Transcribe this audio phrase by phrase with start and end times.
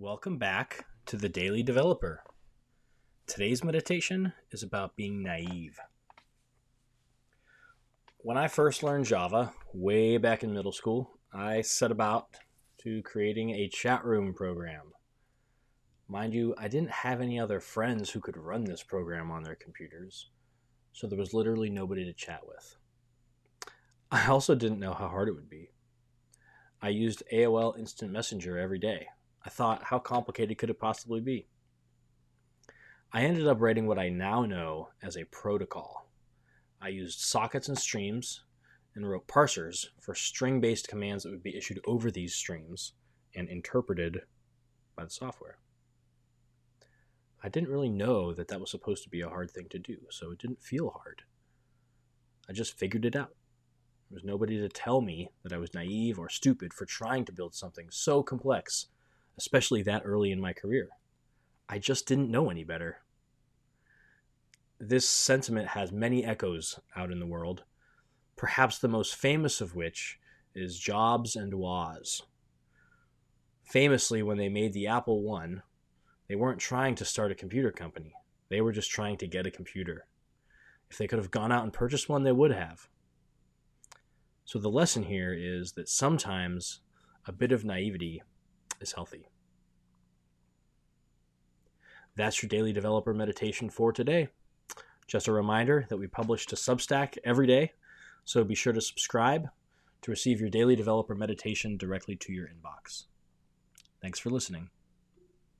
[0.00, 2.22] Welcome back to the Daily Developer.
[3.26, 5.76] Today's meditation is about being naive.
[8.18, 12.28] When I first learned Java, way back in middle school, I set about
[12.84, 14.92] to creating a chat room program.
[16.06, 19.56] Mind you, I didn't have any other friends who could run this program on their
[19.56, 20.28] computers,
[20.92, 22.76] so there was literally nobody to chat with.
[24.12, 25.72] I also didn't know how hard it would be.
[26.80, 29.08] I used AOL Instant Messenger every day
[29.48, 31.46] I thought, how complicated could it possibly be?
[33.14, 36.10] I ended up writing what I now know as a protocol.
[36.82, 38.44] I used sockets and streams
[38.94, 42.92] and wrote parsers for string based commands that would be issued over these streams
[43.34, 44.20] and interpreted
[44.94, 45.56] by the software.
[47.42, 49.96] I didn't really know that that was supposed to be a hard thing to do,
[50.10, 51.22] so it didn't feel hard.
[52.50, 53.34] I just figured it out.
[54.10, 57.32] There was nobody to tell me that I was naive or stupid for trying to
[57.32, 58.88] build something so complex
[59.38, 60.88] especially that early in my career.
[61.68, 62.98] I just didn't know any better.
[64.80, 67.64] This sentiment has many echoes out in the world,
[68.36, 70.18] perhaps the most famous of which
[70.54, 72.22] is Jobs and Woz.
[73.62, 75.62] Famously, when they made the Apple I,
[76.28, 78.14] they weren't trying to start a computer company,
[78.48, 80.06] they were just trying to get a computer.
[80.90, 82.88] If they could have gone out and purchased one, they would have.
[84.44, 86.80] So the lesson here is that sometimes
[87.26, 88.22] a bit of naivety
[88.80, 89.28] is healthy.
[92.16, 94.28] That's your daily developer meditation for today.
[95.06, 97.72] Just a reminder that we publish to Substack every day,
[98.24, 99.48] so be sure to subscribe
[100.02, 103.04] to receive your daily developer meditation directly to your inbox.
[104.00, 104.70] Thanks for listening.